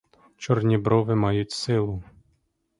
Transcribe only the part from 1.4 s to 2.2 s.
силу.